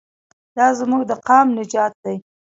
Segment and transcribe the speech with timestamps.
[0.57, 2.15] دا زموږ د قام نجات دی.